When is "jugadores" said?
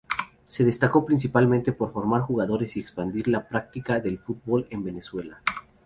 2.21-2.75